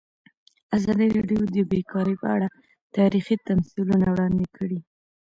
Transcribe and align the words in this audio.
ازادي 0.77 1.07
راډیو 1.17 1.41
د 1.55 1.57
بیکاري 1.71 2.15
په 2.21 2.27
اړه 2.35 2.47
تاریخي 2.97 3.35
تمثیلونه 3.49 4.05
وړاندې 4.11 4.45
کړي. 4.55 4.79